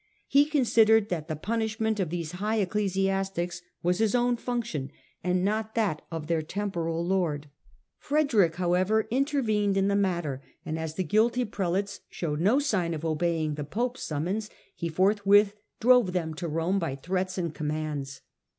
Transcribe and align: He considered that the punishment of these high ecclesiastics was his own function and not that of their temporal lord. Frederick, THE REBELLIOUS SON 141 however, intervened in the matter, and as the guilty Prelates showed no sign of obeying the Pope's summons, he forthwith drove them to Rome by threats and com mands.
He 0.27 0.45
considered 0.45 1.09
that 1.09 1.27
the 1.27 1.35
punishment 1.35 1.99
of 1.99 2.09
these 2.09 2.31
high 2.31 2.55
ecclesiastics 2.55 3.61
was 3.83 3.99
his 3.99 4.15
own 4.15 4.35
function 4.35 4.89
and 5.23 5.45
not 5.45 5.75
that 5.75 6.01
of 6.09 6.25
their 6.25 6.41
temporal 6.41 7.05
lord. 7.05 7.51
Frederick, 7.99 8.53
THE 8.57 8.63
REBELLIOUS 8.63 8.87
SON 8.87 8.95
141 8.95 8.97
however, 8.97 9.07
intervened 9.51 9.77
in 9.77 9.87
the 9.89 9.95
matter, 10.01 10.41
and 10.65 10.79
as 10.79 10.95
the 10.95 11.03
guilty 11.03 11.45
Prelates 11.45 11.99
showed 12.09 12.41
no 12.41 12.57
sign 12.57 12.95
of 12.95 13.05
obeying 13.05 13.53
the 13.53 13.63
Pope's 13.63 14.01
summons, 14.01 14.49
he 14.75 14.89
forthwith 14.89 15.53
drove 15.79 16.13
them 16.13 16.33
to 16.33 16.47
Rome 16.47 16.79
by 16.79 16.95
threats 16.95 17.37
and 17.37 17.53
com 17.53 17.67
mands. 17.67 18.21